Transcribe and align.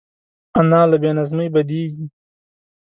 انا 0.59 0.81
له 0.89 0.95
بې 1.01 1.11
نظمۍ 1.17 1.47
بدېږي 1.53 2.05